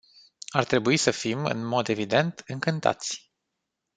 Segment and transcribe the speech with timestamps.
[0.51, 3.31] Ar trebui să fim, în mod evident, încântați.